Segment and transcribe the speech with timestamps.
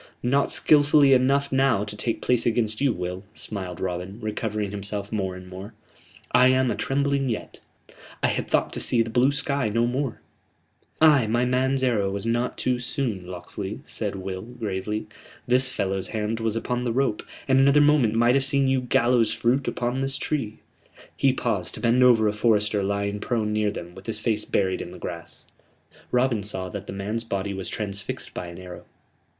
[0.23, 5.35] "Not skilfully enough now to take place against you, Will," smiled Robin, recovering himself more
[5.35, 5.75] and more.
[6.31, 7.59] "I am atrembling yet.
[8.23, 10.19] I had thought to see the blue sky no more"
[11.13, 15.05] "Ay, my man's arrow was not too soon, Locksley," said Will, gravely.
[15.45, 19.31] "This fellow's hand was upon the rope, and another moment might have seen you gallows
[19.31, 20.57] fruit upon this tree."
[21.15, 24.81] He paused to bend over a forester lying prone near them, with his face buried
[24.81, 25.45] in the grass.
[26.11, 28.85] Robin saw that the man's body was transfixed by an arrow.